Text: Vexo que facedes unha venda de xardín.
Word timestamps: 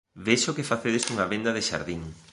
Vexo 0.27 0.55
que 0.57 0.69
facedes 0.71 1.05
unha 1.13 1.29
venda 1.33 1.51
de 1.53 1.65
xardín. 1.69 2.01